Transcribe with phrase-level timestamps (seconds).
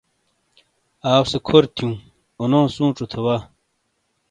[1.11, 1.93] آؤسے کھور تھیوں،
[2.39, 3.35] اونو سوچو تھے وا۔